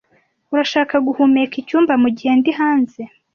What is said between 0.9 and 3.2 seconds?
guhumeka icyumba mugihe ndi hanze?